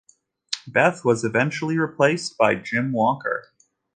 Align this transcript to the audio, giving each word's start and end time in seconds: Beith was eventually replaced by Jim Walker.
Beith 0.67 1.05
was 1.05 1.23
eventually 1.23 1.77
replaced 1.77 2.35
by 2.35 2.55
Jim 2.55 2.91
Walker. 2.91 3.53